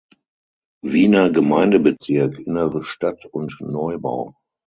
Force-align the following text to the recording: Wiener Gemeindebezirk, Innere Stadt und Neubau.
Wiener 0.83 1.29
Gemeindebezirk, 1.29 2.39
Innere 2.39 2.81
Stadt 2.81 3.27
und 3.27 3.57
Neubau. 3.61 4.33